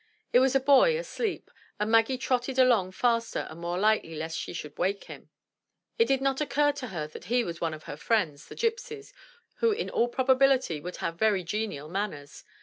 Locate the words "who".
9.57-9.69